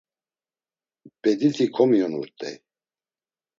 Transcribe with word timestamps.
Bediti 1.21 1.65
komiyonurt̆ey. 1.75 2.55